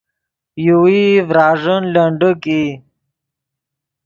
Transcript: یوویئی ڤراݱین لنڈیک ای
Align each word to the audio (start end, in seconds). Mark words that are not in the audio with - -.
یوویئی 0.65 1.21
ڤراݱین 1.29 1.83
لنڈیک 1.93 2.43
ای 2.55 2.63